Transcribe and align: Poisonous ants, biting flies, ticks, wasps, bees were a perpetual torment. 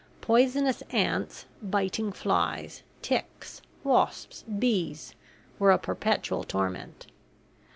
Poisonous 0.21 0.81
ants, 0.89 1.45
biting 1.61 2.11
flies, 2.11 2.81
ticks, 3.03 3.61
wasps, 3.83 4.41
bees 4.45 5.13
were 5.59 5.69
a 5.69 5.77
perpetual 5.77 6.43
torment. 6.43 7.05